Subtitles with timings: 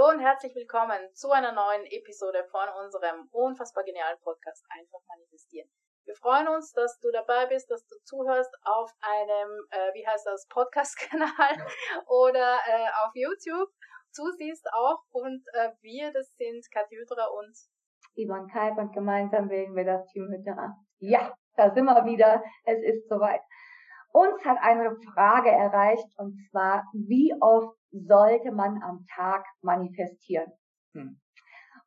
[0.00, 5.68] Hallo und herzlich willkommen zu einer neuen Episode von unserem unfassbar genialen Podcast Einfach manifestieren.
[6.06, 10.24] Wir freuen uns, dass du dabei bist, dass du zuhörst auf einem, äh, wie heißt
[10.24, 11.28] das, Podcast-Kanal
[12.06, 13.68] oder äh, auf YouTube
[14.10, 15.02] zusiehst auch.
[15.10, 17.54] Und äh, wir, das sind Katjudra und
[18.16, 20.78] Yvonne Kalb und gemeinsam bilden wir das Team Hütterer.
[21.00, 22.42] Ja, da sind wir wieder.
[22.64, 23.42] Es ist soweit.
[24.12, 30.52] Uns hat eine Frage erreicht und zwar, wie oft sollte man am Tag manifestieren?
[30.94, 31.20] Hm.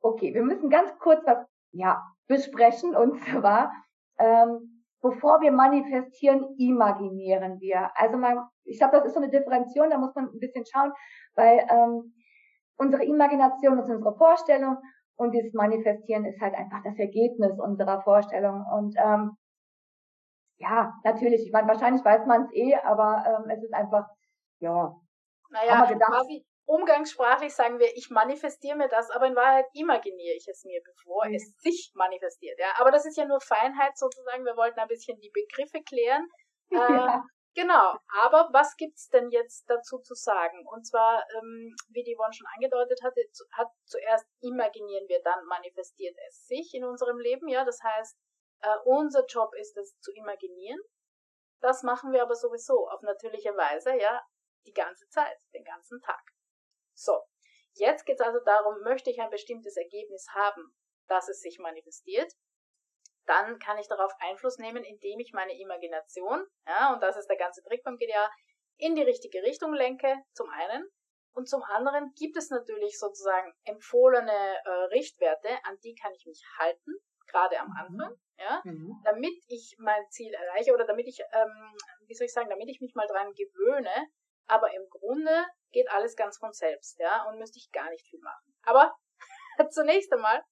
[0.00, 3.72] Okay, wir müssen ganz kurz was ja, besprechen und zwar,
[4.18, 7.90] ähm, bevor wir manifestieren, imaginieren wir.
[7.94, 10.92] Also man, ich glaube, das ist so eine Differenzierung, da muss man ein bisschen schauen,
[11.34, 12.14] weil ähm,
[12.76, 14.76] unsere Imagination ist unsere Vorstellung
[15.16, 18.64] und dieses Manifestieren ist halt einfach das Ergebnis unserer Vorstellung.
[18.72, 19.36] Und ähm,
[20.62, 24.06] ja, natürlich, ich meine, wahrscheinlich weiß man es eh, aber ähm, es ist einfach,
[24.60, 24.94] ja,
[25.50, 30.64] naja, quasi umgangssprachlich sagen wir, ich manifestiere mir das, aber in Wahrheit imaginiere ich es
[30.64, 31.34] mir, bevor mhm.
[31.34, 32.58] es sich manifestiert.
[32.58, 34.44] Ja, aber das ist ja nur Feinheit sozusagen.
[34.44, 36.26] Wir wollten ein bisschen die Begriffe klären.
[36.74, 37.16] Ja.
[37.16, 37.20] Äh,
[37.54, 37.96] genau.
[38.22, 40.64] Aber was gibt's denn jetzt dazu zu sagen?
[40.72, 43.20] Und zwar, ähm, wie die Yvonne schon angedeutet hatte,
[43.52, 47.46] hat zuerst imaginieren wir, dann manifestiert es sich in unserem Leben.
[47.48, 48.16] Ja, das heißt,
[48.62, 50.80] äh, unser Job ist es zu imaginieren.
[51.60, 54.22] Das machen wir aber sowieso auf natürliche Weise, ja,
[54.66, 56.22] die ganze Zeit, den ganzen Tag.
[56.94, 57.20] So,
[57.74, 60.74] jetzt geht es also darum, möchte ich ein bestimmtes Ergebnis haben,
[61.08, 62.32] dass es sich manifestiert,
[63.26, 67.36] dann kann ich darauf Einfluss nehmen, indem ich meine Imagination, ja, und das ist der
[67.36, 68.30] ganze Trick beim GDA,
[68.78, 70.88] in die richtige Richtung lenke, zum einen,
[71.34, 76.42] und zum anderen gibt es natürlich sozusagen empfohlene äh, Richtwerte, an die kann ich mich
[76.58, 76.92] halten,
[77.32, 77.76] gerade am mhm.
[77.76, 79.00] Anfang, ja, mhm.
[79.04, 82.80] damit ich mein Ziel erreiche oder damit ich, ähm, wie soll ich sagen, damit ich
[82.80, 84.08] mich mal dran gewöhne,
[84.46, 88.20] aber im Grunde geht alles ganz von selbst, ja, und müsste ich gar nicht viel
[88.20, 88.54] machen.
[88.64, 88.94] Aber
[89.70, 90.44] zunächst einmal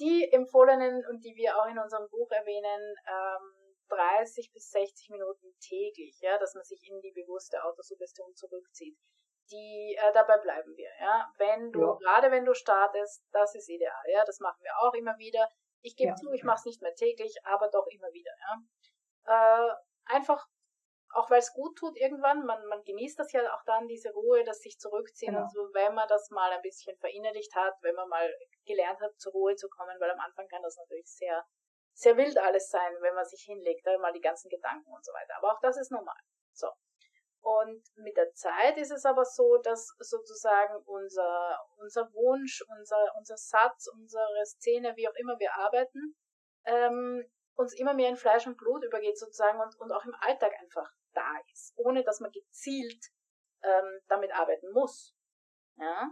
[0.00, 5.54] die empfohlenen und die wir auch in unserem Buch erwähnen, ähm, 30 bis 60 Minuten
[5.60, 8.98] täglich, ja, dass man sich in die bewusste Autosuggestion zurückzieht.
[9.50, 11.32] Die äh, dabei bleiben wir, ja.
[11.38, 11.94] Wenn du, ja.
[11.94, 15.48] gerade wenn du startest, das ist ideal, ja, das machen wir auch immer wieder.
[15.82, 16.14] Ich gebe ja.
[16.16, 19.70] zu, ich mache es nicht mehr täglich, aber doch immer wieder, ja.
[19.70, 19.74] Äh,
[20.06, 20.46] einfach
[21.14, 24.44] auch weil es gut tut irgendwann, man, man genießt das ja auch dann, diese Ruhe,
[24.44, 25.44] das sich zurückziehen genau.
[25.44, 28.32] und so, wenn man das mal ein bisschen verinnerlicht hat, wenn man mal
[28.66, 31.46] gelernt hat, zur Ruhe zu kommen, weil am Anfang kann das natürlich sehr,
[31.94, 35.12] sehr wild alles sein, wenn man sich hinlegt, da mal die ganzen Gedanken und so
[35.12, 35.36] weiter.
[35.38, 36.18] Aber auch das ist normal.
[36.52, 36.68] So.
[37.40, 43.36] Und mit der Zeit ist es aber so, dass sozusagen unser, unser Wunsch, unser, unser
[43.36, 46.16] Satz, unsere Szene, wie auch immer wir arbeiten,
[46.64, 50.52] ähm, uns immer mehr in Fleisch und Blut übergeht sozusagen und, und auch im Alltag
[50.60, 53.04] einfach da ist, ohne dass man gezielt
[53.62, 55.14] ähm, damit arbeiten muss.
[55.76, 56.10] Ja?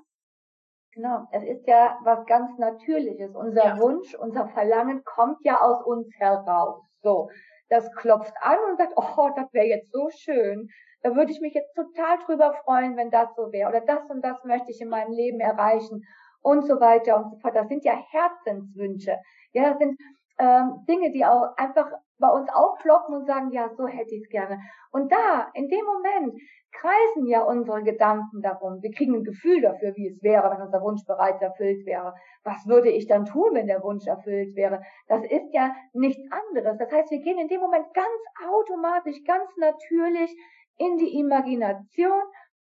[0.92, 3.34] Genau, es ist ja was ganz Natürliches.
[3.34, 3.78] Unser ja.
[3.78, 6.82] Wunsch, unser Verlangen kommt ja aus uns heraus.
[7.03, 7.28] So,
[7.69, 10.69] das klopft an und sagt, oh, das wäre jetzt so schön.
[11.06, 13.68] Da würde ich mich jetzt total drüber freuen, wenn das so wäre.
[13.68, 16.02] Oder das und das möchte ich in meinem Leben erreichen
[16.42, 17.54] und so weiter und so fort.
[17.54, 19.16] Das sind ja Herzenswünsche.
[19.52, 19.96] Ja, das sind
[20.40, 24.28] ähm, Dinge, die auch einfach bei uns aufploppen und sagen, ja, so hätte ich es
[24.30, 24.58] gerne.
[24.90, 26.34] Und da, in dem Moment,
[26.72, 28.82] kreisen ja unsere Gedanken darum.
[28.82, 32.14] Wir kriegen ein Gefühl dafür, wie es wäre, wenn unser Wunsch bereits erfüllt wäre.
[32.42, 34.82] Was würde ich dann tun, wenn der Wunsch erfüllt wäre?
[35.06, 36.76] Das ist ja nichts anderes.
[36.78, 40.34] Das heißt, wir gehen in dem Moment ganz automatisch, ganz natürlich
[40.78, 42.22] in die Imagination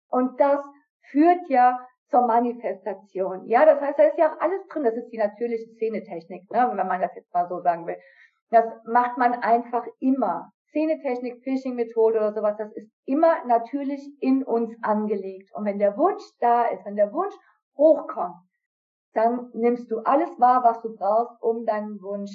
[0.08, 0.64] und das
[1.10, 1.78] führt ja
[2.10, 3.46] zur Manifestation.
[3.46, 4.84] Ja, das heißt, da ist ja auch alles drin.
[4.84, 7.96] Das ist die natürliche Szenetechnik, ne, wenn man das jetzt mal so sagen will.
[8.50, 10.52] Das macht man einfach immer.
[10.68, 15.50] Szenetechnik, Phishing-Methode oder sowas, das ist immer natürlich in uns angelegt.
[15.54, 17.34] Und wenn der Wunsch da ist, wenn der Wunsch
[17.76, 18.36] hochkommt,
[19.14, 22.30] dann nimmst du alles wahr, was du brauchst, um deinen Wunsch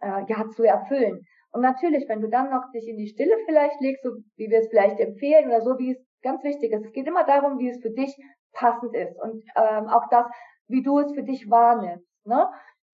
[0.00, 1.24] äh, ja zu erfüllen.
[1.52, 4.60] Und natürlich, wenn du dann noch dich in die Stille vielleicht legst, so wie wir
[4.60, 6.86] es vielleicht empfehlen oder so, wie es ganz wichtig ist.
[6.86, 8.16] Es geht immer darum, wie es für dich
[8.52, 10.26] passend ist und ähm, auch das,
[10.68, 12.06] wie du es für dich wahrnimmst.
[12.24, 12.48] Ne?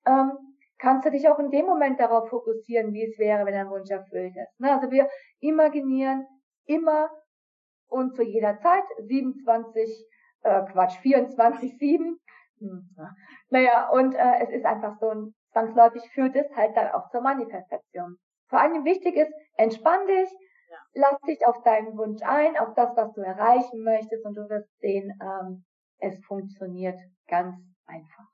[0.06, 0.32] Ähm,
[0.78, 3.90] kannst du dich auch in dem Moment darauf fokussieren, wie es wäre, wenn dein Wunsch
[3.90, 4.61] erfüllt ist.
[4.61, 4.72] Ne?
[4.72, 5.08] Also wir
[5.40, 6.26] imaginieren
[6.66, 7.11] immer
[7.88, 10.06] und zu jeder Zeit 27,
[10.43, 12.19] äh, Quatsch, 24, 7.
[12.61, 12.88] Hm.
[13.50, 17.22] Naja, und äh, es ist einfach so ein, zwangsläufig führt es halt dann auch zur
[17.22, 18.19] Manifestation.
[18.49, 20.31] Vor allem wichtig ist, entspann dich,
[20.95, 24.69] Lass dich auf deinen Wunsch ein, auf das, was du erreichen möchtest und du wirst
[24.81, 25.65] sehen, ähm,
[25.99, 27.56] es funktioniert ganz
[27.87, 28.25] einfach.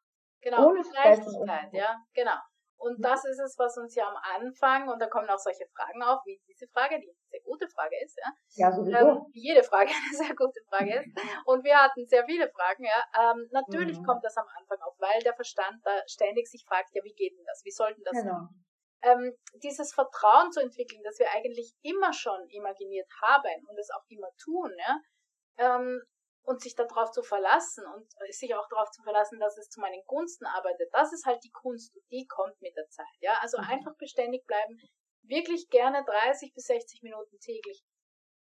[0.41, 2.37] Genau, Ohne Leichtigkeit, ja, genau.
[2.77, 6.03] Und das ist es, was uns ja am Anfang, und da kommen auch solche Fragen
[6.03, 8.67] auf, wie diese Frage, die eine sehr gute Frage ist, ja.
[8.67, 8.99] Ja, sowieso.
[8.99, 11.09] Ähm, jede Frage eine sehr gute Frage ist.
[11.47, 13.05] Und wir hatten sehr viele Fragen, ja.
[13.17, 14.05] Ähm, natürlich mhm.
[14.05, 17.33] kommt das am Anfang auf, weil der Verstand da ständig sich fragt, ja, wie geht
[17.39, 17.63] denn das?
[17.65, 18.49] Wie sollten das genau.
[19.05, 24.05] Ähm, dieses Vertrauen zu entwickeln, das wir eigentlich immer schon imaginiert haben und es auch
[24.09, 24.99] immer tun, ja,
[25.59, 26.03] ähm,
[26.45, 30.03] und sich darauf zu verlassen und sich auch darauf zu verlassen, dass es zu meinen
[30.07, 33.17] Gunsten arbeitet, das ist halt die Kunst und die kommt mit der Zeit.
[33.21, 33.65] Ja, also mhm.
[33.65, 34.79] einfach beständig bleiben,
[35.23, 37.83] wirklich gerne 30 bis 60 Minuten täglich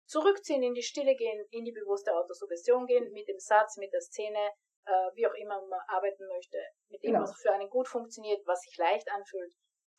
[0.06, 4.02] zurückziehen, in die Stille gehen, in die bewusste Autosuggestion gehen, mit dem Satz, mit der
[4.02, 4.50] Szene,
[4.84, 6.58] äh, wie auch immer man arbeiten möchte,
[6.88, 7.22] mit dem, genau.
[7.22, 9.54] was für einen gut funktioniert, was sich leicht anfühlt,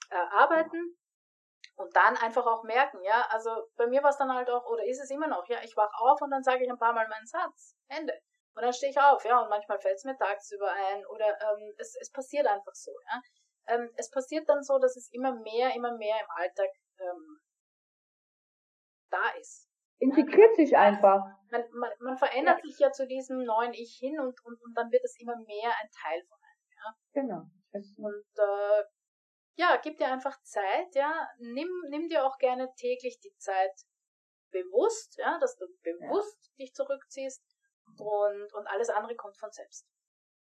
[0.10, 0.98] äh, arbeiten
[1.76, 4.86] und dann einfach auch merken, ja, also bei mir war es dann halt auch, oder
[4.86, 7.08] ist es immer noch, ja, ich wach auf und dann sage ich ein paar Mal
[7.08, 7.76] meinen Satz.
[7.88, 8.14] Ende.
[8.56, 11.74] Und dann stehe ich auf, ja, und manchmal fällt es mir tagsüber ein oder ähm,
[11.78, 13.22] es, es passiert einfach so, ja.
[13.68, 16.70] Ähm, es passiert dann so, dass es immer mehr, immer mehr im Alltag
[17.00, 17.42] ähm,
[19.10, 19.68] da ist.
[19.98, 21.24] Integriert sich einfach.
[21.50, 22.70] Man, man, man verändert ja.
[22.70, 25.72] sich ja zu diesem neuen Ich hin und, und, und dann wird es immer mehr
[25.82, 26.96] ein Teil von einem, ja.
[27.14, 27.42] Genau.
[27.98, 28.84] Und äh,
[29.56, 33.74] ja, gib dir einfach Zeit, ja, nimm, nimm dir auch gerne täglich die Zeit
[34.52, 36.66] bewusst, ja, dass du bewusst ja.
[36.66, 37.44] dich zurückziehst
[37.98, 39.88] und, und alles andere kommt von selbst.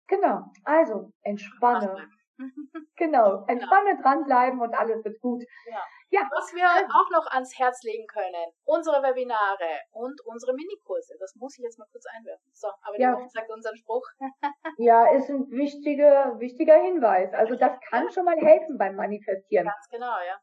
[0.08, 2.10] Genau, also entspanne.
[2.96, 5.44] genau, entspanne dranbleiben und alles wird gut.
[5.66, 5.82] Ja.
[6.10, 6.22] ja.
[6.32, 11.16] Was wir auch noch ans Herz legen können, unsere Webinare und unsere Minikurse.
[11.20, 12.50] Das muss ich jetzt mal kurz einwerfen.
[12.54, 13.16] So, aber ja.
[13.16, 14.06] die sagt unseren Spruch.
[14.78, 17.34] ja, ist ein wichtiger, wichtiger Hinweis.
[17.34, 19.66] Also das kann schon mal helfen beim Manifestieren.
[19.66, 20.40] Ganz genau, ja.